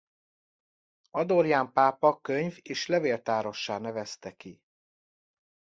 Adorján 1.11 1.71
pápa 1.71 2.19
könyv- 2.21 2.59
és 2.63 2.85
levéltárossá 2.87 3.77
nevezte 3.77 4.31
ki. 4.35 4.61